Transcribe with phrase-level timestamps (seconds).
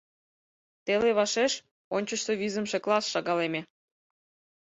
[0.85, 1.53] Теле вашеш
[1.95, 3.61] ончычсо визымше класс шагалеме.